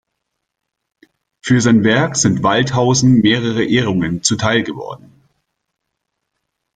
[1.43, 5.11] Für sein Werk sind Waldhausen mehrere Ehrungen zuteilgeworden.